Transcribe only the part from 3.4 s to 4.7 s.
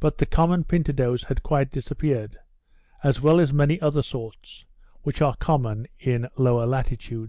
many other sorts,